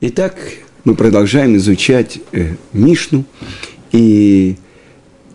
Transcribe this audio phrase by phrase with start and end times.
[0.00, 0.36] Итак,
[0.84, 3.24] мы продолжаем изучать э, Мишну,
[3.90, 4.54] и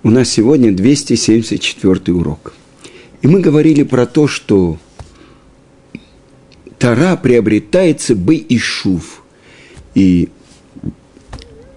[0.04, 2.54] у нас сегодня 274 урок.
[3.22, 4.78] И мы говорили про то, что
[6.80, 9.24] Тара приобретается бы и шув.
[9.96, 10.30] И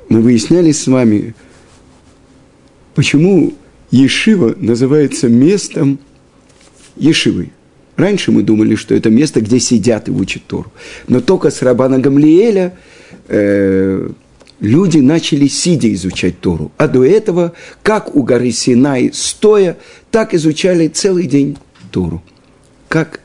[0.08, 1.34] мы выясняли с вами,
[2.94, 3.54] почему
[3.90, 5.98] Ешива называется местом
[6.94, 7.50] Ешивы.
[7.96, 10.70] Раньше мы думали, что это место, где сидят и учат Тору.
[11.08, 12.76] Но только с Рабана Гамлиэля
[13.28, 14.10] э,
[14.60, 16.72] люди начали сидя изучать Тору.
[16.76, 19.78] А до этого, как у горы Синай стоя,
[20.10, 21.56] так изучали целый день
[21.90, 22.22] Тору.
[22.88, 23.20] Как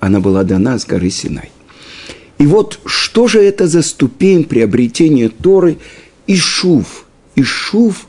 [0.00, 1.50] она была дана с горы Синай.
[2.38, 5.78] И вот что же это за ступень приобретения Торы?
[6.26, 7.06] Ишув.
[7.36, 8.06] Ишув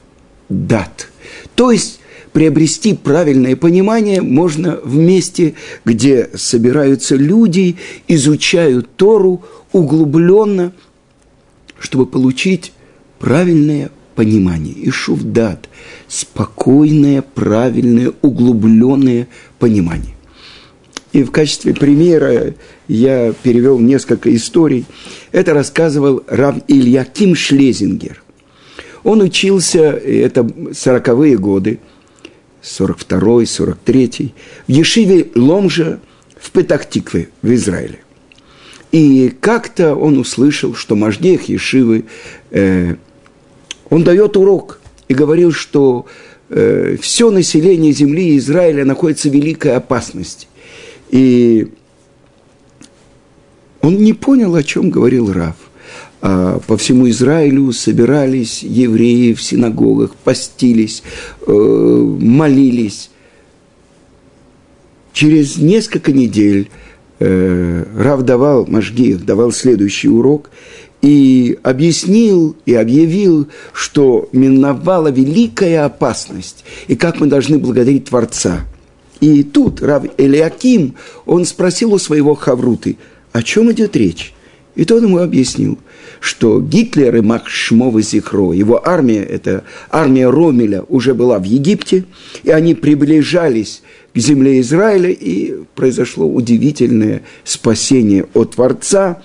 [0.50, 1.10] дат.
[1.56, 2.00] То есть
[2.36, 5.54] приобрести правильное понимание можно в месте,
[5.86, 7.78] где собираются люди,
[8.10, 10.74] изучают Тору углубленно,
[11.80, 12.74] чтобы получить
[13.20, 14.74] правильное понимание.
[14.74, 15.70] И шувдат–
[16.10, 20.18] спокойное, правильное, углубленное понимание.
[21.14, 22.54] И в качестве примера
[22.90, 24.84] я перевел несколько историй.
[25.32, 28.22] Это рассказывал Рав Ильяким Шлезингер.
[29.06, 31.80] Он учился, это 40-е годы–
[32.66, 34.34] 42-й, 43-й,
[34.68, 36.00] в Ешиве Ломжа
[36.38, 38.00] в Петахтикве в Израиле.
[38.92, 42.06] И как-то он услышал, что Мождех Ешивы,
[42.52, 42.96] э,
[43.90, 46.06] он дает урок и говорил, что
[46.50, 50.48] э, все население земли Израиля находится в великой опасности.
[51.10, 51.68] И
[53.82, 55.56] он не понял, о чем говорил Рав.
[56.22, 61.04] А, по всему Израилю собирались евреи в синагогах, постились,
[61.46, 63.12] э, молились.
[65.14, 66.70] Через несколько недель
[67.20, 70.50] э, Рав давал, Машгиев давал следующий урок
[71.02, 78.66] и объяснил и объявил, что миновала великая опасность, и как мы должны благодарить Творца.
[79.22, 80.96] И тут Рав Элиаким,
[81.26, 82.98] он спросил у своего Хавруты,
[83.32, 84.35] о чем идет речь.
[84.76, 85.78] И тот ему объяснил,
[86.20, 92.06] что Гитлер и Махшмов Зихро, его армия, это армия Ромеля, уже была в Египте,
[92.44, 93.82] и они приближались
[94.14, 99.22] к земле Израиля, и произошло удивительное спасение от Творца,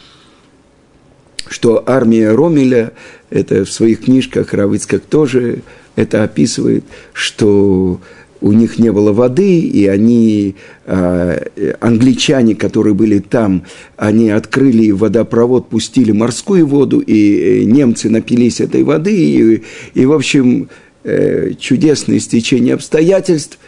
[1.49, 2.93] что армия Ромеля,
[3.31, 5.63] это в своих книжках Равыцкак тоже
[5.97, 8.01] это описывает, что
[8.41, 10.55] у них не было воды, и они,
[10.87, 13.65] э, англичане, которые были там,
[13.97, 19.63] они открыли водопровод, пустили морскую воду, и э, немцы напились этой воды, и,
[19.95, 20.69] и в общем,
[21.05, 23.59] э, чудесное стечение обстоятельств.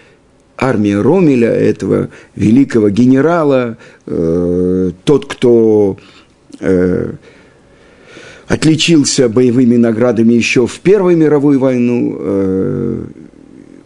[0.56, 5.96] Армия Ромеля, этого великого генерала, тот, кто
[8.46, 13.08] отличился боевыми наградами еще в Первую мировую войну,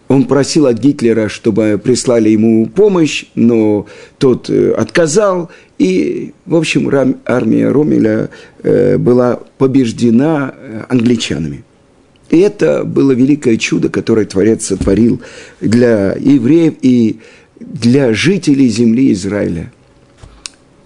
[0.08, 3.86] он просил от Гитлера, чтобы прислали ему помощь, но
[4.18, 6.88] тот э, отказал, и, в общем,
[7.24, 8.30] армия Ромеля
[8.62, 11.64] э, была побеждена э, англичанами.
[12.30, 15.20] И это было великое чудо, которое Творец сотворил
[15.60, 17.20] для евреев и
[17.60, 19.72] для жителей земли Израиля.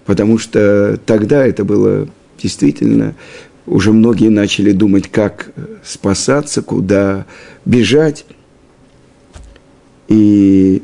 [0.05, 2.07] Потому что тогда это было
[2.41, 3.15] действительно,
[3.65, 5.51] уже многие начали думать, как
[5.83, 7.25] спасаться, куда
[7.65, 8.25] бежать.
[10.11, 10.81] И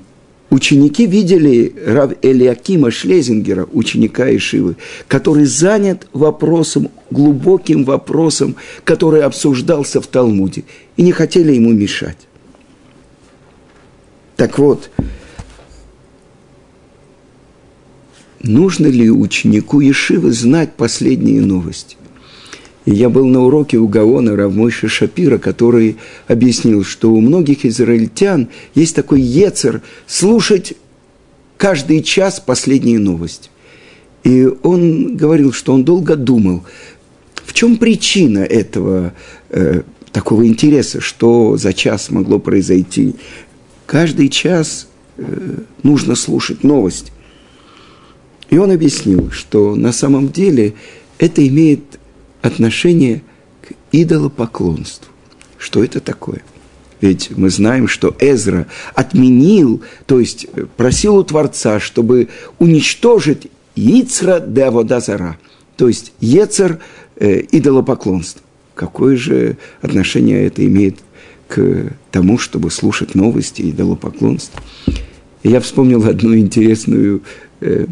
[0.50, 4.78] ученики видели Рав Элиакима Шлезингера, ученика Ишивы,
[5.10, 8.56] который занят вопросом, глубоким вопросом,
[8.86, 10.64] который обсуждался в Талмуде,
[10.96, 12.20] и не хотели ему мешать.
[14.38, 14.90] Так вот,
[18.42, 21.98] нужно ли ученику Ешивы знать последние новости?
[22.88, 25.98] И я был на уроке у Гаона Равмойша Шапира, который
[26.30, 30.74] объяснил, что у многих израильтян есть такой ецер слушать
[31.58, 33.50] каждый час последние новости.
[34.24, 36.64] И он говорил, что он долго думал,
[37.36, 39.14] в чем причина этого
[39.50, 39.82] э,
[40.14, 43.16] такого интереса, что за час могло произойти.
[43.85, 47.11] Каждый час э, нужно слушать новости.
[48.50, 50.76] И он объяснил, что на самом деле
[51.20, 51.82] это имеет
[52.41, 53.23] отношение
[53.61, 55.11] к идолопоклонству.
[55.57, 56.43] Что это такое?
[57.01, 64.39] Ведь мы знаем, что Эзра отменил, то есть э, просил у Творца, чтобы уничтожить Ицра
[64.39, 65.37] де Аводазара,
[65.75, 66.79] то есть Ецер
[67.16, 68.41] э, идолопоклонство.
[68.73, 70.97] Какое же отношение это имеет
[71.47, 74.61] к тому, чтобы слушать новости идолопоклонства?
[75.43, 77.22] Я вспомнил одну интересную,
[77.61, 77.85] э,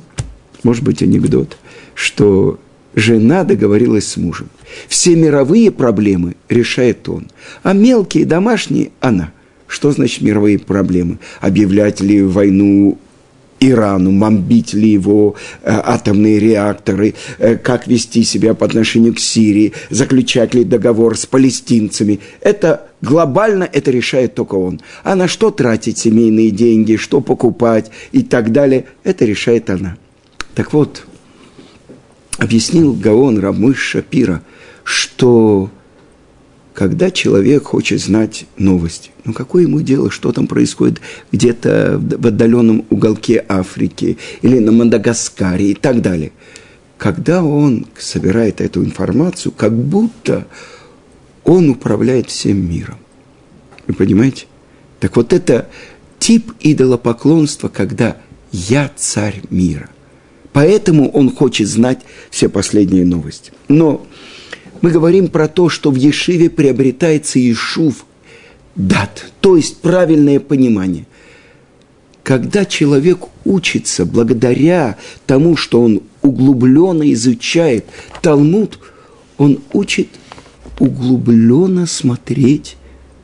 [0.64, 1.58] может быть, анекдот,
[1.94, 2.60] что
[2.96, 4.50] жена договорилась с мужем.
[4.88, 7.28] Все мировые проблемы решает он,
[7.64, 9.32] а мелкие домашние– она.
[9.68, 11.20] Что значит мировые проблемы?
[11.42, 13.00] Объявлять ли войну
[13.60, 19.74] Ирану, бомбить ли его э, атомные реакторы, э, как вести себя по отношению к Сирии,
[19.90, 22.20] заключать ли договор с палестинцами.
[22.42, 24.82] Это глобально это решает только он.
[25.04, 29.98] А на что тратить семейные деньги, что покупать и так далее, это решает она.
[30.54, 31.06] Так вот,
[32.38, 34.42] объяснил Гаон Рамыш Шапира,
[34.84, 35.70] что
[36.74, 41.00] когда человек хочет знать новости, ну какое ему дело, что там происходит
[41.32, 46.32] где-то в отдаленном уголке Африки или на Мадагаскаре и так далее.
[46.98, 50.48] Когда он собирает эту информацию, как будто
[51.44, 52.98] он управляет всем миром.
[53.88, 54.46] Вы понимаете?
[55.00, 55.70] Так вот это
[56.20, 58.18] тип идолопоклонства, когда
[58.52, 59.90] я царь мира.
[60.56, 62.00] Поэтому он хочет знать
[62.30, 63.52] все последние новости.
[63.68, 64.08] Но
[64.80, 68.06] мы говорим про то, что в Ешиве приобретается Ишув
[68.74, 71.08] дат, то есть правильное понимание.
[72.24, 77.84] Когда человек учится благодаря тому, что он углубленно изучает
[78.22, 78.80] Талмуд,
[79.38, 80.08] он учит
[80.80, 82.78] углубленно смотреть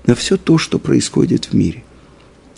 [0.05, 1.85] на все то, что происходит в мире.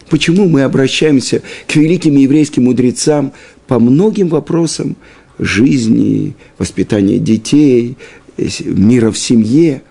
[0.09, 3.33] Почему мы обращаемся к великим еврейским мудрецам
[3.73, 4.95] по многим вопросам
[5.39, 7.97] жизни, воспитания детей,
[8.37, 9.81] мира в семье,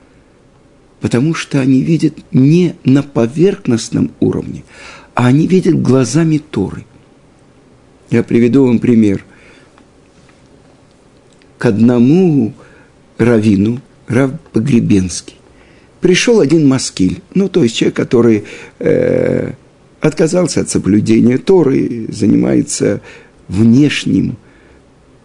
[1.00, 4.62] потому что они видят не на поверхностном уровне,
[5.16, 6.84] а они видят глазами Торы.
[8.08, 9.24] Я приведу вам пример.
[11.58, 12.54] К одному
[13.18, 15.34] равину, Рав Погребенский,
[16.00, 18.44] пришел один маскиль, ну, то есть человек, который
[18.78, 19.54] э,
[20.00, 23.00] отказался от соблюдения Торы, занимается
[23.48, 24.36] внешним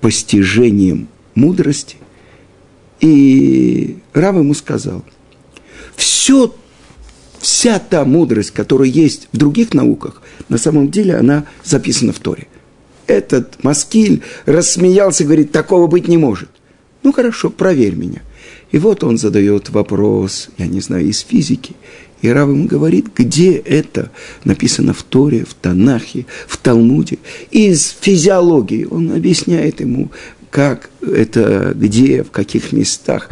[0.02, 1.98] постижением мудрости,
[3.00, 5.04] и Рав ему сказал,
[5.96, 6.56] все,
[7.40, 12.48] вся та мудрость, которая есть в других науках, на самом деле она записана в Торе.
[13.06, 16.50] Этот Маскиль рассмеялся и говорит, такого быть не может.
[17.04, 18.22] Ну хорошо, проверь меня.
[18.72, 21.76] И вот он задает вопрос, я не знаю, из физики.
[22.22, 24.12] И Рав ему говорит, где это
[24.44, 27.20] написано в Торе, в Танахе, в Талмуде.
[27.52, 30.10] Из физиологии он объясняет ему,
[30.50, 33.30] как это, где, в каких местах.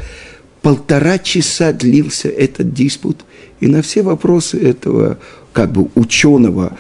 [0.62, 3.26] Полтора часа длился этот диспут,
[3.60, 5.18] и на все вопросы этого
[5.54, 6.78] как бы ученого,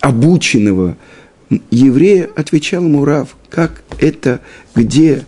[0.00, 0.96] обученного
[1.70, 4.40] еврея отвечал Мурав, как это,
[4.74, 5.24] где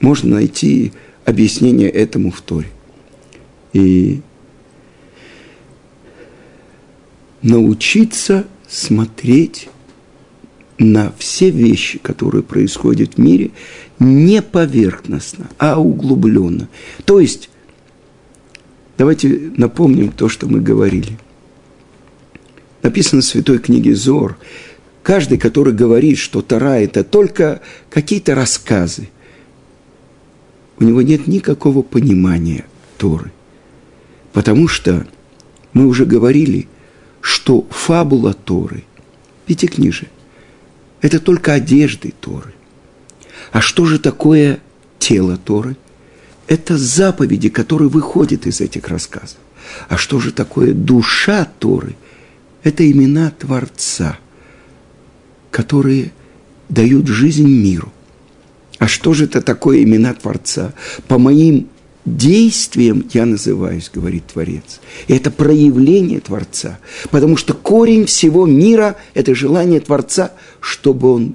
[0.00, 0.92] можно найти
[1.24, 2.68] объяснение этому в Торе.
[3.72, 4.20] И
[7.44, 9.68] научиться смотреть
[10.78, 13.52] на все вещи, которые происходят в мире,
[14.00, 16.68] не поверхностно, а углубленно.
[17.04, 17.50] То есть,
[18.98, 21.18] давайте напомним то, что мы говорили.
[22.82, 24.36] Написано в Святой книге Зор,
[25.02, 29.10] каждый, который говорит, что Тара– это только какие-то рассказы,
[30.78, 32.64] у него нет никакого понимания
[32.98, 33.32] Торы.
[34.32, 35.06] Потому что
[35.72, 36.68] мы уже говорили,
[37.24, 38.84] что фабула Торы,
[39.46, 40.10] пятикнижие,
[41.00, 42.52] это только одежды Торы.
[43.50, 44.60] А что же такое
[44.98, 45.78] тело Торы?
[46.48, 49.38] Это заповеди, которые выходят из этих рассказов.
[49.88, 51.96] А что же такое душа Торы?
[52.62, 54.18] Это имена Творца,
[55.50, 56.12] которые
[56.68, 57.90] дают жизнь миру.
[58.78, 60.74] А что же это такое имена Творца?
[61.08, 61.70] По моим
[62.04, 64.80] действием я называюсь, говорит Творец.
[65.06, 66.78] И это проявление Творца.
[67.10, 71.34] Потому что корень всего мира– это желание Творца, чтобы он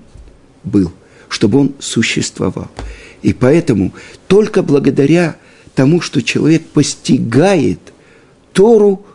[0.64, 0.92] был,
[1.28, 2.70] чтобы он существовал.
[3.22, 3.94] И поэтому
[4.28, 5.38] только благодаря
[5.76, 7.80] тому, что человек постигает
[8.54, 9.06] Тору,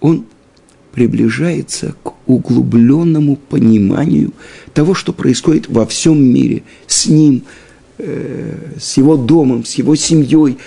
[0.00, 0.26] он
[0.92, 4.32] приближается к углубленному пониманию
[4.72, 7.42] того, что происходит во всем мире, с ним,
[7.98, 10.58] э, с его домом, с его семьей,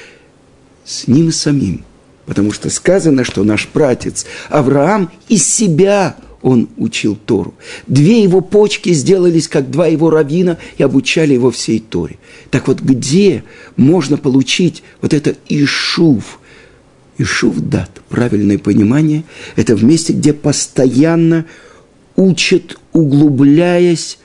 [0.88, 1.84] с ним самим.
[2.26, 7.56] Потому что сказано, что наш пратец Авраам из себя он учил Тору.
[7.88, 12.18] Две его почки сделались, как два его равина, и обучали его всей Торе.
[12.52, 13.44] Так вот, где
[13.76, 16.40] можно получить вот это Ишув?
[17.18, 19.24] Ишув дат, правильное понимание,
[19.56, 21.46] это в месте, где постоянно
[22.16, 24.20] учат, углубляясь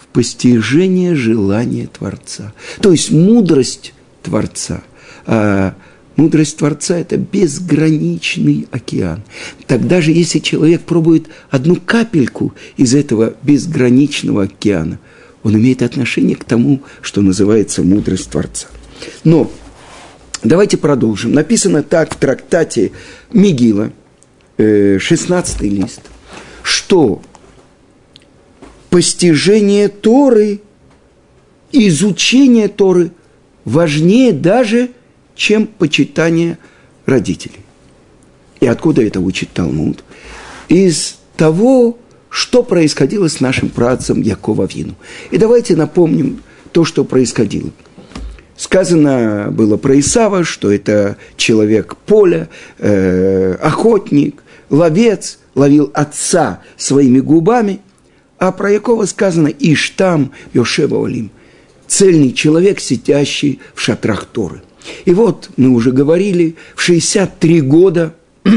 [0.00, 2.54] в постижение желания Творца.
[2.80, 3.92] То есть мудрость
[4.24, 4.82] Творца.
[5.26, 5.74] А
[6.16, 9.22] мудрость Творца– это безграничный океан.
[9.66, 14.98] Так даже если человек пробует одну капельку из этого безграничного океана,
[15.42, 18.66] он имеет отношение к тому, что называется мудрость Творца.
[19.22, 19.50] Но
[20.42, 21.32] давайте продолжим.
[21.32, 22.92] Написано так в трактате
[23.32, 23.92] Мигила,
[24.56, 26.00] 16 э, лист,
[26.62, 27.20] что
[28.88, 30.60] постижение Торы,
[31.72, 33.10] изучение Торы
[33.64, 34.90] важнее даже,
[35.34, 36.58] чем почитание
[37.06, 37.60] родителей.
[38.60, 40.04] И откуда это учит Талмуд?
[40.68, 44.94] Из того, что происходило с нашим працем Якова Вину.
[45.30, 46.42] И давайте напомним
[46.72, 47.70] то, что происходило.
[48.56, 57.80] Сказано было про Исава, что это человек поля, э, охотник, ловец, ловил отца своими губами,
[58.38, 61.30] а про Якова сказано Иштам Йошева Олим,
[61.86, 64.62] цельный человек, сидящий в шатрах Торы.
[65.04, 68.14] И вот мы уже говорили, в 63 года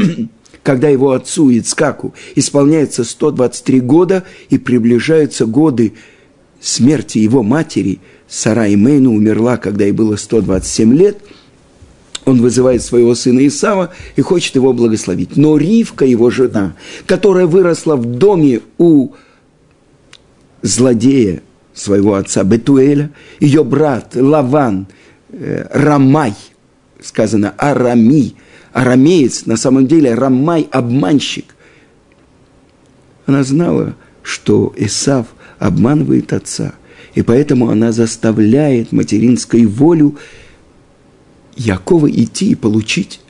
[0.62, 5.94] когда его отцу Ицкаку исполняется 123 года и приближаются годы
[6.60, 11.18] смерти его матери, Сара Имейну умерла, когда ей было 127 лет,
[12.26, 15.38] он вызывает своего сына Исава и хочет его благословить.
[15.38, 16.74] Но Ривка, его жена,
[17.06, 19.12] которая выросла в доме у
[20.60, 21.42] злодея
[21.78, 24.86] своего отца Бетуэля, ее брат Лаван,
[25.30, 26.34] э, Рамай,
[27.00, 28.34] сказано Арами–
[28.72, 31.54] арамеец, на самом деле Рамай– обманщик.
[33.26, 35.26] Она знала, что Исав
[35.58, 36.74] обманывает отца,
[37.14, 40.16] и поэтому она заставляет материнской волю
[41.56, 43.20] Якова идти и получить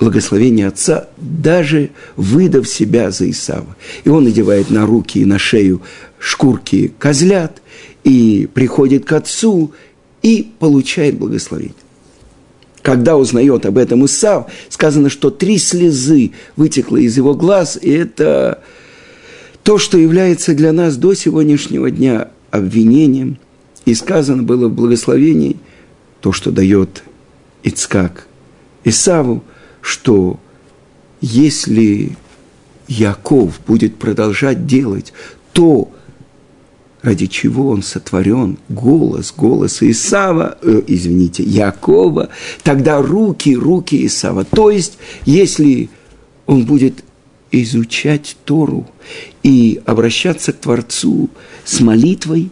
[0.00, 3.76] благословение отца, даже выдав себя за Исава.
[4.02, 5.82] И он надевает на руки и на шею
[6.18, 7.62] шкурки козлят,
[8.02, 9.72] и приходит к отцу,
[10.22, 11.74] и получает благословение
[12.82, 18.62] когда узнает об этом Исав, сказано, что три слезы вытекло из его глаз, и это
[19.62, 23.36] то, что является для нас до сегодняшнего дня обвинением.
[23.84, 25.58] И сказано было в благословении
[26.22, 27.02] то, что дает
[27.64, 28.26] Ицкак
[28.84, 29.44] Исаву,
[29.80, 30.38] что
[31.20, 32.16] если
[32.88, 35.12] Яков будет продолжать делать
[35.52, 35.90] то,
[37.02, 42.28] ради чего он сотворен, голос, голос Исава, э, извините, Якова,
[42.62, 44.44] тогда руки, руки Исава.
[44.44, 45.88] То есть, если
[46.46, 47.04] он будет
[47.52, 48.88] изучать Тору
[49.42, 51.30] и обращаться к Творцу
[51.64, 52.50] с молитвой,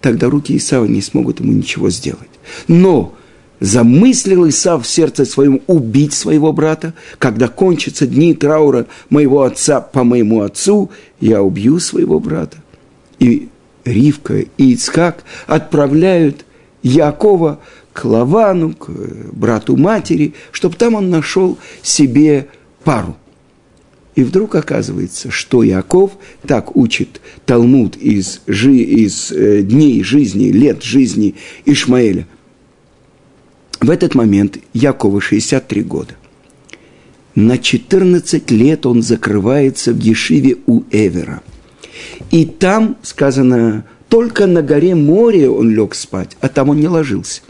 [0.00, 2.30] тогда руки Исава не смогут ему ничего сделать.
[2.66, 3.14] Но
[3.60, 10.02] замыслил Исав в сердце своем убить своего брата, когда кончатся дни траура моего отца по
[10.02, 10.90] моему отцу,
[11.20, 12.56] я убью своего брата.
[13.18, 13.48] И
[13.84, 16.44] Ривка и Ицхак отправляют
[16.82, 17.60] Якова
[17.92, 18.88] к Лавану, к
[19.32, 22.48] брату матери, чтобы там он нашел себе
[22.84, 23.16] пару.
[24.14, 26.12] И вдруг оказывается, что Яков,
[26.46, 32.26] так учит Талмуд из, жи, из э, дней жизни, лет жизни Ишмаэля.
[33.80, 36.14] В этот момент Якову 63 года.
[37.34, 41.42] На 14 лет он закрывается в Ешиве у Эвера–
[42.30, 47.42] и там сказано, только на горе море он лег спать, а там он не ложился.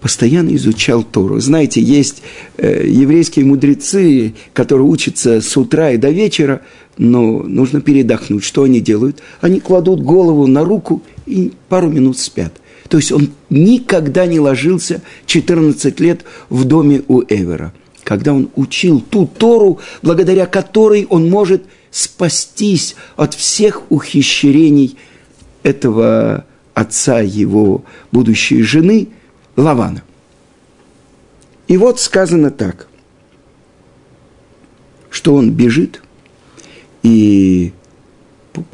[0.00, 1.40] Постоянно изучал Тору.
[1.40, 2.22] Знаете, есть
[2.56, 6.60] э, еврейские мудрецы, которые учатся с утра и до вечера,
[6.98, 8.44] но нужно передохнуть.
[8.44, 9.20] Что они делают?
[9.40, 12.52] Они кладут голову на руку и пару минут спят.
[12.88, 19.00] То есть он никогда не ложился 14 лет в доме у Эвера, когда он учил
[19.00, 24.96] ту Тору, благодаря которой он может– спастись от всех ухищрений
[25.62, 29.08] этого отца его будущей жены
[29.56, 30.02] Лавана.
[31.66, 32.88] И вот сказано так,
[35.10, 36.02] что он бежит,
[37.02, 37.72] и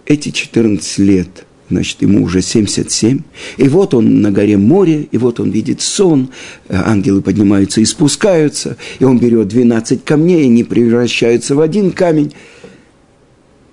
[0.06, 3.20] эти 14 лет, значит, ему уже 77,
[3.56, 6.30] и вот он на горе море, и вот он видит сон,
[6.68, 12.32] ангелы поднимаются и спускаются, и он берет 12 камней, и они превращаются в один камень,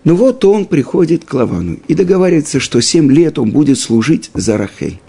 [0.03, 4.57] ну вот он приходит к Лавану и договаривается, что семь лет он будет служить за
[4.57, 4.99] Рахель.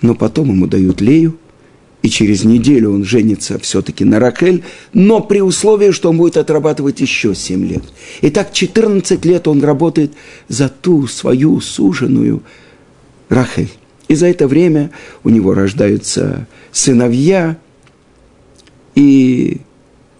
[0.00, 1.38] Но потом ему дают Лею,
[2.02, 7.00] и через неделю он женится все-таки на Рахель, но при условии, что он будет отрабатывать
[7.00, 7.84] еще семь лет.
[8.20, 10.12] И так 14 лет он работает
[10.48, 12.42] за ту свою суженую
[13.28, 13.70] Рахель.
[14.08, 14.90] И за это время
[15.24, 17.56] у него рождаются сыновья,
[18.94, 19.60] и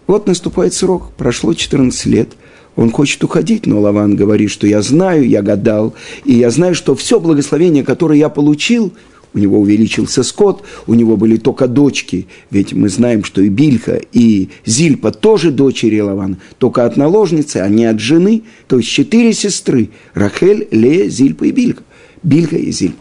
[0.07, 2.29] вот наступает срок, прошло 14 лет–
[2.77, 6.95] он хочет уходить, но Лаван говорит, что я знаю, я гадал, и я знаю, что
[6.95, 8.93] все благословение, которое я получил,
[9.35, 14.01] у него увеличился скот, у него были только дочки, ведь мы знаем, что и Бильха,
[14.13, 19.33] и Зильпа тоже дочери Лавана, только от наложницы, а не от жены, то есть четыре
[19.33, 21.83] сестры, Рахель, Лея, Зильпа и Бильха,
[22.23, 22.99] Бильха и Зильпа.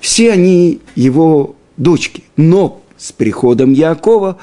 [0.00, 4.38] Все они его дочки, но с приходом Якова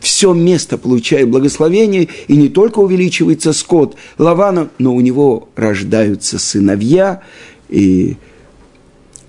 [0.00, 7.22] все место получает благословение, и не только увеличивается скот Лавана, но у него рождаются сыновья,
[7.68, 8.16] и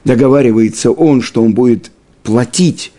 [0.04, 1.92] договаривается он, что он будет
[2.24, 2.92] платить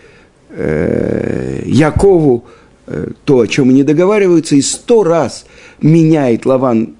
[0.50, 2.44] э, Якову
[2.86, 5.46] э, то, о чем они договариваются, и сто раз
[5.80, 6.96] меняет Лаван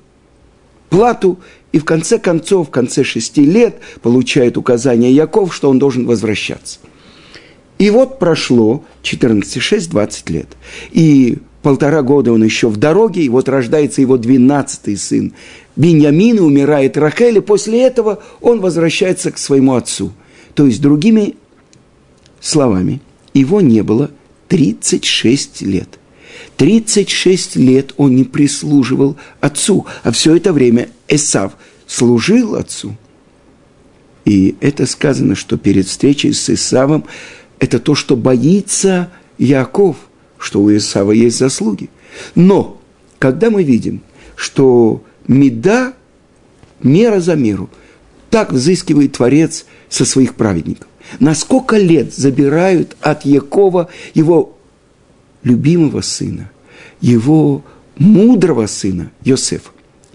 [0.89, 1.39] плату,
[1.73, 6.81] и в конце концов, в конце шести лет получает указание Яков, что он должен возвращаться.
[7.79, 10.49] И вот прошло 14, 20 лет.
[10.91, 15.33] И полтора года он еще в дороге, и вот рождается его двенадцатый сын.
[15.77, 20.13] Беньямин, умирает Рахель, и после этого он возвращается к своему отцу.
[20.55, 21.37] То есть, другими
[22.41, 23.01] словами,
[23.35, 24.11] его не было
[24.49, 25.99] 36 лет.
[26.57, 31.53] 36 лет он не прислуживал отцу, а все это время Эсав
[31.87, 32.97] служил отцу.
[34.25, 37.05] И это сказано, что перед встречей с Исавом
[37.59, 39.97] это то, что боится Яков,
[40.41, 41.91] что у Исава есть заслуги.
[42.35, 42.81] Но,
[43.19, 44.01] когда мы видим,
[44.35, 45.93] что меда,
[46.83, 47.69] мера за меру,
[48.31, 50.89] так взыскивает Творец со своих праведников.
[51.19, 54.57] На сколько лет забирают от Якова его
[55.43, 56.51] любимого сына,
[57.01, 57.63] его
[57.99, 59.71] мудрого сына Йосефа.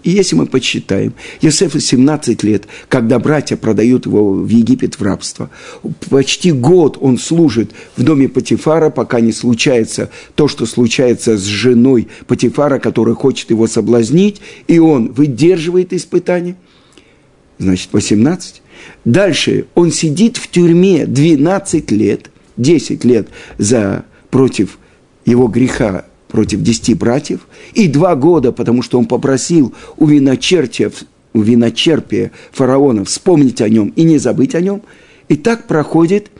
[0.06, 5.50] И если мы подсчитаем, Йосефу 17 лет, когда братья продают его в Египет в рабство,
[6.08, 12.06] почти год он служит в доме Патифара, пока не случается то, что случается с женой
[12.28, 16.54] Патифара, которая хочет его соблазнить, и он выдерживает испытания.
[17.58, 18.62] Значит, 18.
[19.04, 23.26] Дальше он сидит в тюрьме 12 лет, 10 лет
[23.58, 24.78] за против
[25.24, 30.90] его греха против десяти братьев, и два года, потому что он попросил у виночерпия,
[31.32, 34.82] у виночерпия фараона вспомнить о нем и не забыть о нем.
[35.28, 36.30] И так проходит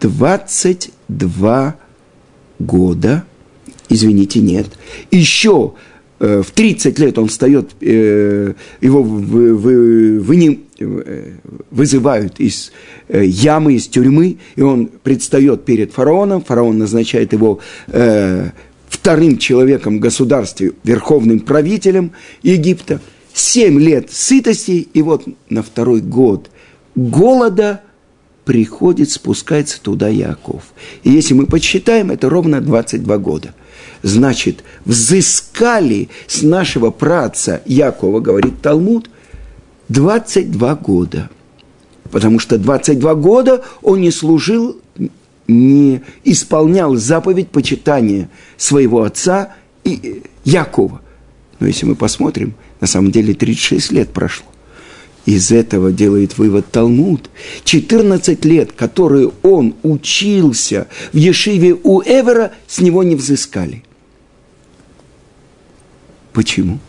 [0.00, 1.76] 22
[2.58, 3.24] года,
[3.88, 4.66] извините, нет,
[5.10, 5.74] еще
[6.42, 11.32] в 30 лет он встает, э, его вы, вы, вы э,
[11.70, 12.72] вызывают из
[13.08, 17.60] ямы, из тюрьмы, и он предстает перед фараоном, фараон назначает его
[18.88, 23.00] вторым человеком в государстве, верховным правителем Египта.
[23.32, 26.48] Семь лет сытости, и вот на второй год
[26.94, 27.82] голода
[28.44, 30.62] приходит, спускается туда Яков.
[31.02, 33.54] И если мы подсчитаем, это ровно 22 года–
[34.04, 39.10] значит, взыскали с нашего праца Якова, говорит Талмуд,
[39.88, 41.30] 22 года.
[42.12, 44.76] Потому что 22 года он не служил,
[45.48, 51.00] не исполнял заповедь почитания своего отца и Якова.
[51.58, 54.46] Но если мы посмотрим, на самом деле 36 лет прошло.
[55.24, 57.30] Из этого делает вывод Талмуд.
[57.64, 63.82] 14 лет, которые он учился в Ешиве у Эвера, с него не взыскали–
[66.34, 66.80] Почему?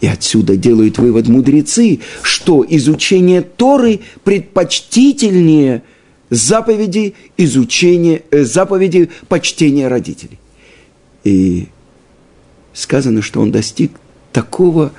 [0.00, 5.82] И отсюда делают вывод мудрецы, что изучение Торы предпочтительнее
[6.30, 10.38] заповеди изучения, э, заповеди почтения родителей.
[11.24, 11.68] И
[12.74, 13.92] сказано, что он достиг
[14.32, 14.92] такого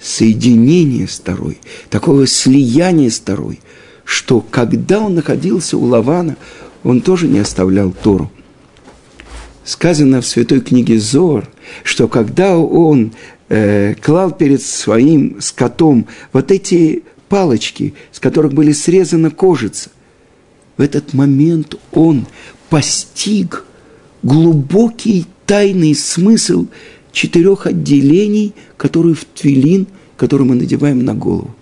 [0.00, 1.58] соединения с Торой,
[1.90, 3.60] такого слияния с Торой,
[4.04, 6.36] что когда он находился у Лавана,
[6.84, 8.30] он тоже не оставлял Тору
[9.66, 11.48] сказано в святой книге Зор,
[11.82, 13.12] что когда он
[13.48, 19.90] э, клал перед своим скотом вот эти палочки, с которых были срезаны кожица,
[20.78, 22.26] в этот момент он
[22.70, 23.64] постиг
[24.22, 26.66] глубокий тайный смысл
[27.12, 31.54] четырех отделений, которые в твилин, который мы надеваем на голову.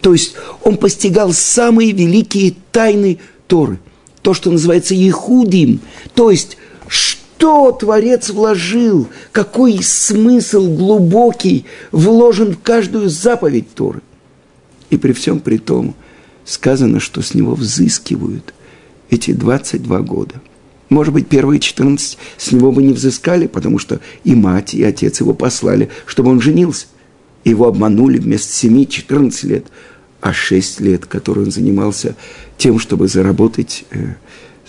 [0.00, 3.78] То есть он постигал самые великие тайны Торы.
[4.22, 5.80] То, что называется Ехудим.
[6.14, 6.56] То есть,
[7.40, 14.02] что Творец вложил, какой смысл глубокий вложен в каждую заповедь Торы.
[14.90, 15.94] И при всем при том
[16.44, 18.52] сказано, что с него взыскивают
[19.08, 20.34] эти 22 года.
[20.90, 25.20] Может быть, первые 14 с него бы не взыскали, потому что и мать, и отец
[25.20, 26.88] его послали, чтобы он женился.
[27.44, 29.64] Его обманули вместо 7-14 лет,
[30.20, 32.16] а 6 лет, которые он занимался
[32.58, 34.16] тем, чтобы заработать э,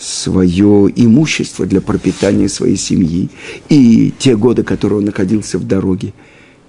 [0.01, 3.29] свое имущество для пропитания своей семьи
[3.69, 6.13] и те годы, которые он находился в дороге.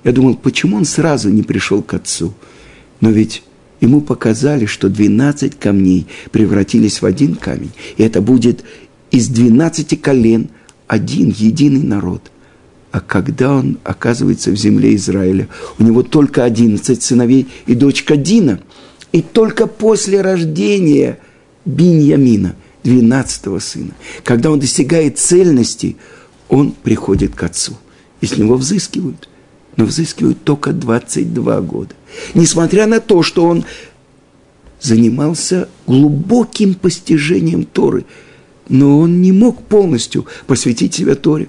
[0.05, 2.35] Я думал, почему он сразу не пришел к отцу?
[3.01, 3.42] Но ведь
[3.83, 7.73] Ему показали, что 12 камней превратились в один камень.
[7.97, 8.62] И это будет
[9.11, 10.51] из 12 колен
[10.87, 12.31] один единый народ.
[12.92, 15.49] А когда он оказывается в земле Израиля,
[15.81, 18.61] у него только 11 сыновей и дочка Дина.
[19.11, 21.18] И только после рождения
[21.64, 23.92] Биньямина, 12 сына,
[24.25, 25.97] когда он достигает цельности,
[26.49, 27.77] он приходит к отцу.
[28.21, 29.29] И с него взыскивают.
[29.77, 31.95] Но взыскивают только 22 года.
[32.35, 33.64] Несмотря на то, что он
[34.81, 38.05] занимался глубоким постижением Торы,
[38.68, 41.49] но он не мог полностью посвятить себя Торе.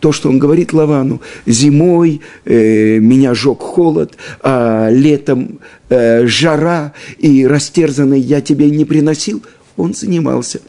[0.00, 5.60] То, что он говорит Лавану, зимой э, меня жег холод, а летом
[5.90, 9.42] э, жара и растерзанный я тебе не приносил,
[9.76, 10.60] он занимался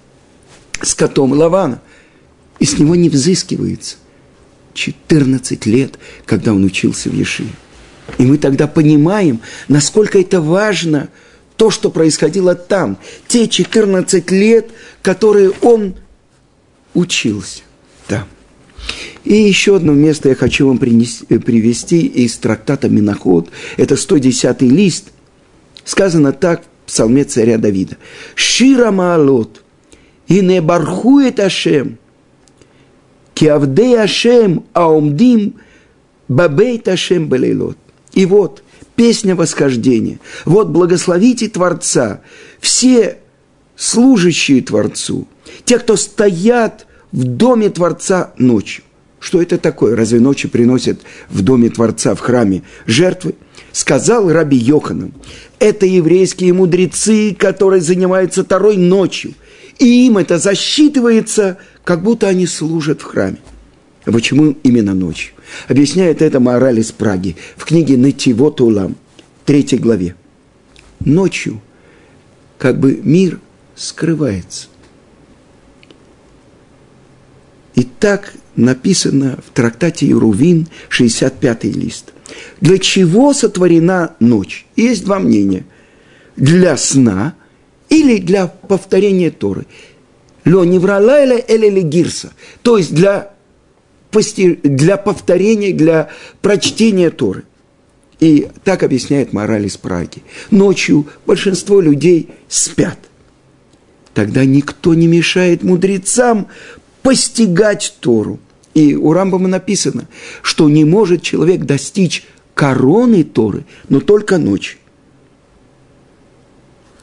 [0.81, 1.81] с котом Лавана,
[2.59, 3.97] и с него не взыскивается.
[4.73, 7.49] 14 лет, когда он учился в Ешиве.
[8.17, 11.09] И мы тогда понимаем, насколько это важно,
[11.55, 14.69] то, что происходило там, те 14 лет,
[15.01, 15.95] которые он
[16.93, 17.61] учился
[18.07, 18.27] там.
[19.23, 23.49] И еще одно место я хочу вам принести, привести из трактата Миноход.
[23.75, 25.05] Это 110 лист.
[25.83, 27.97] Сказано так псалме царя Давида.
[28.33, 29.61] «Шира маалот,
[30.27, 31.99] и не бархует Ашем,
[33.35, 35.55] киавдей Ашем, аумдим
[36.27, 37.77] бабейт Ашем белейлот».
[38.13, 38.63] И вот
[38.95, 40.19] песня восхождения.
[40.45, 42.21] Вот благословите Творца,
[42.59, 43.19] все
[43.75, 45.27] служащие Творцу,
[45.65, 48.83] те, кто стоят в доме Творца ночью.
[49.19, 49.95] Что это такое?
[49.95, 53.35] Разве ночью приносят в доме Творца, в храме жертвы?
[53.71, 55.13] Сказал Раби Йоханан,
[55.59, 59.33] это еврейские мудрецы, которые занимаются второй ночью.
[59.79, 63.37] И им это засчитывается, как будто они служат в храме.
[64.05, 65.33] Почему именно ночью?
[65.67, 68.95] Объясняет это мораль из Праги в книге «Нативот Улам»,
[69.45, 70.15] третьей главе.
[70.99, 71.61] Ночью
[72.57, 73.39] как бы мир
[73.75, 74.67] скрывается.
[77.75, 82.13] И так написано в трактате Ирувин, 65-й лист.
[82.61, 84.65] Для чего сотворена ночь?
[84.75, 85.65] Есть два мнения.
[86.35, 87.35] Для сна
[87.89, 89.65] или для повторения Торы.
[90.45, 92.31] Ло невралайля или гирса.
[92.61, 93.33] То есть для
[94.63, 96.09] для повторения, для
[96.41, 97.43] прочтения Торы.
[98.19, 100.23] И так объясняет мораль из Праги.
[100.49, 102.97] Ночью большинство людей спят.
[104.13, 106.47] Тогда никто не мешает мудрецам
[107.03, 108.39] постигать Тору.
[108.77, 110.07] И у Рамбама написано,
[110.43, 114.77] что не может человек достичь короны Торы, но только ночью.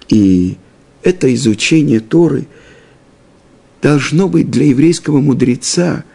[0.08, 0.56] И
[1.02, 2.46] это изучение Торы
[3.82, 6.04] должно быть для еврейского мудреца–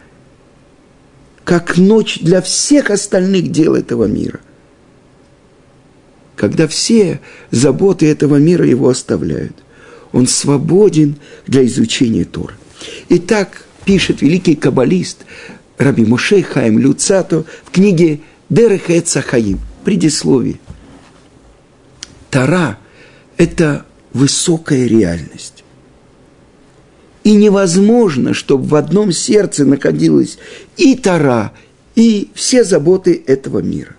[1.44, 4.40] как ночь для всех остальных дел этого мира.
[6.36, 7.20] Когда все
[7.50, 9.56] заботы этого мира его оставляют,
[10.12, 12.54] он свободен для изучения Торы.
[13.08, 15.24] И так пишет великий каббалист
[15.78, 18.82] Раби Мушей Хаим Люцато в книге Дерех
[19.26, 20.60] Хаим, предисловие.
[22.30, 22.78] Тара–
[23.36, 25.64] это высокая реальность.
[27.22, 30.38] И невозможно, чтобы в одном сердце находилась
[30.76, 31.52] и Тара,
[31.94, 33.96] и все заботы этого мира.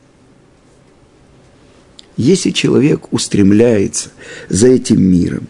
[2.18, 4.10] Если человек устремляется
[4.50, 5.48] за этим миром,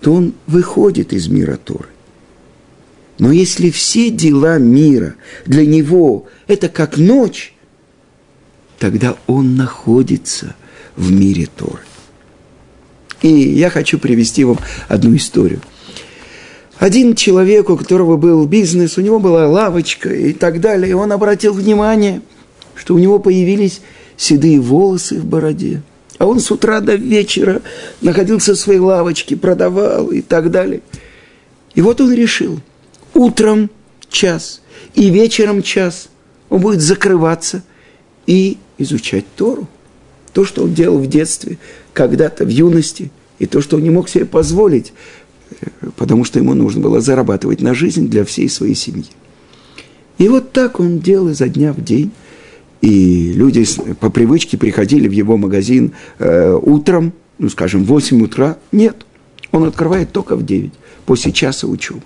[0.00, 1.88] то он выходит из мира Торы.
[3.22, 5.14] Но если все дела мира
[5.46, 7.54] для него это как ночь,
[8.80, 10.56] тогда он находится
[10.96, 11.78] в мире Торы.
[13.20, 14.58] И я хочу привести вам
[14.88, 15.60] одну историю.
[16.80, 21.12] Один человек, у которого был бизнес, у него была лавочка и так далее, и он
[21.12, 22.22] обратил внимание,
[22.74, 23.82] что у него появились
[24.16, 25.82] седые волосы в бороде.
[26.18, 27.62] А он с утра до вечера
[28.00, 30.80] находился в своей лавочке, продавал и так далее.
[31.76, 32.58] И вот он решил,
[33.14, 33.70] утром
[34.08, 34.62] час
[34.94, 36.08] и вечером час
[36.48, 37.62] он будет закрываться
[38.26, 39.68] и изучать Тору.
[40.32, 41.58] То, что он делал в детстве,
[41.92, 44.92] когда-то, в юности, и то, что он не мог себе позволить
[45.96, 49.06] потому что ему нужно было зарабатывать на жизнь для всей своей семьи.
[50.18, 52.10] И вот так он делал изо дня в день.
[52.80, 53.64] И люди
[54.00, 58.58] по привычке приходили в его магазин э, утром, ну, скажем, в 8 утра.
[58.72, 59.06] Нет,
[59.52, 60.72] он открывает только в 9,
[61.06, 62.02] после часа учу.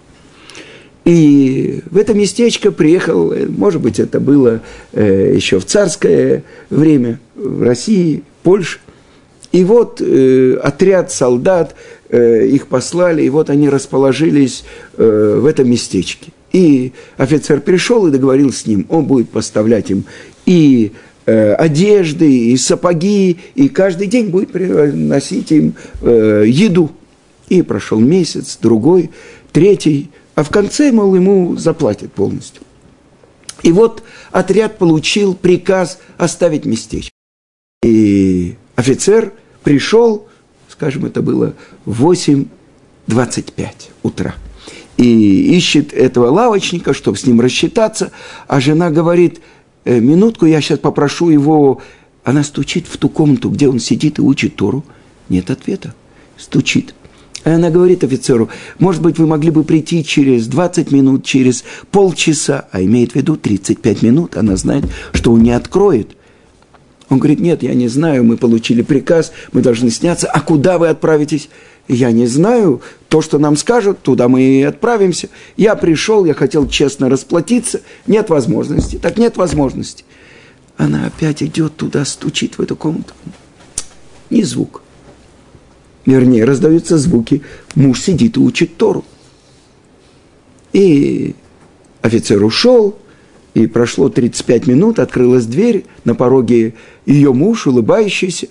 [1.07, 4.61] И в это местечко приехал, э, может быть, это было
[4.93, 8.81] э, еще в царское время, в России, Польше.
[9.53, 11.75] И вот э, отряд солдат
[12.09, 14.65] Э, их послали, и вот они расположились
[14.97, 16.31] э, в этом местечке.
[16.53, 20.05] И офицер пришел и договорился с ним, он будет поставлять им
[20.45, 20.93] и
[21.27, 26.93] э, одежды, и сапоги, и каждый день будет приносить им э, еду.
[27.49, 29.11] И прошел месяц, другой,
[29.51, 32.63] третий, а в конце, мол, ему заплатят полностью.
[33.63, 37.11] И вот отряд получил приказ оставить местечко.
[37.83, 39.33] И офицер
[39.65, 40.29] пришел,
[40.69, 41.55] скажем, это было
[41.87, 43.71] 8.25
[44.03, 44.35] утра,
[44.99, 48.13] и ищет этого лавочника, чтобы с ним рассчитаться,
[48.47, 49.41] а жена говорит,
[49.85, 51.81] «Э, минутку, я сейчас попрошу его,
[52.25, 54.85] она стучит в ту комнату, где он сидит и учит Тору,
[55.31, 55.95] нет ответа,
[56.37, 56.95] стучит–
[57.47, 62.67] и она говорит офицеру, может быть, вы могли бы прийти через 20 минут, через полчаса,
[62.73, 66.17] а имеет в виду 35 минут, она знает, что он не откроет.
[67.09, 70.89] Он говорит, нет, я не знаю, мы получили приказ, мы должны сняться, а куда вы
[70.89, 71.49] отправитесь?
[71.87, 75.29] Я не знаю, то, что нам скажут, туда мы и отправимся.
[75.57, 80.05] Я пришел, я хотел честно расплатиться, нет возможности, так нет возможности.
[80.77, 83.15] Она опять идет туда, стучит в эту комнату.
[84.31, 84.83] Ни звук
[86.07, 87.43] вернее, раздаются звуки,
[87.75, 89.05] муж сидит и учит Тору.
[90.73, 91.35] И
[92.03, 92.97] офицер ушел,
[93.55, 96.75] и прошло 35 минут, открылась дверь, на пороге
[97.07, 98.49] ее муж, улыбающийся.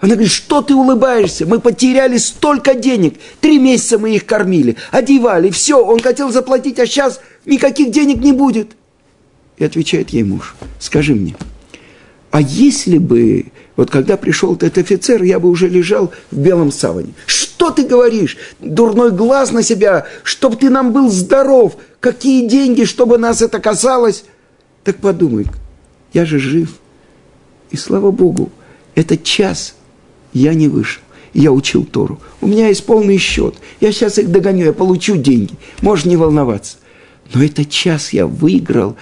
[0.00, 1.46] Она говорит, что ты улыбаешься?
[1.46, 3.14] Мы потеряли столько денег.
[3.40, 5.82] Три месяца мы их кормили, одевали, все.
[5.82, 8.72] Он хотел заплатить, а сейчас никаких денег не будет.
[9.56, 11.34] И отвечает ей муж, скажи мне,
[12.30, 17.12] а если бы вот когда пришел этот офицер, я бы уже лежал в белом саване.
[17.26, 18.36] Что ты говоришь?
[18.60, 21.76] Дурной глаз на себя, чтоб ты нам был здоров.
[22.00, 24.24] Какие деньги, чтобы нас это касалось?
[24.82, 25.46] Так подумай,
[26.14, 26.76] я же жив.
[27.70, 28.50] И слава Богу,
[28.94, 29.74] этот час
[30.32, 31.02] я не вышел.
[31.34, 32.18] Я учил Тору.
[32.40, 33.56] У меня есть полный счет.
[33.80, 35.54] Я сейчас их догоню, я получу деньги.
[35.82, 36.78] Можешь не волноваться.
[37.34, 38.96] Но этот час я выиграл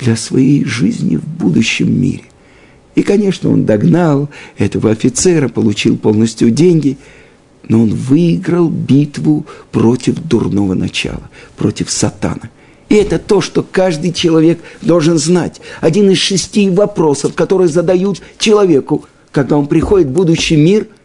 [0.00, 2.24] для своей жизни в будущем мире.
[3.00, 6.98] И, конечно, он догнал этого офицера, получил полностью деньги,
[7.66, 12.50] но он выиграл битву против дурного начала, против сатана.
[12.90, 15.62] И это то, что каждый человек должен знать.
[15.80, 20.86] Один из шести вопросов, которые задают человеку, когда он приходит в будущий мир–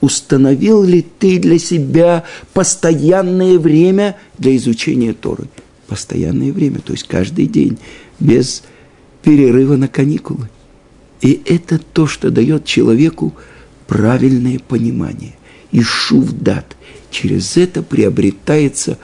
[0.00, 2.22] установил ли ты для себя
[2.54, 5.44] постоянное время для изучения Торы?
[5.88, 7.76] Постоянное время, то есть каждый день,
[8.20, 8.62] без
[9.22, 10.48] перерыва на каникулы.
[11.20, 13.34] И это то, что дает человеку
[13.86, 15.34] правильное понимание.
[15.70, 16.76] И шувдат.
[17.10, 18.98] Через это приобретается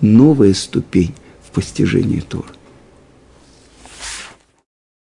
[0.00, 1.14] новая ступень
[1.46, 2.48] в постижении Тора.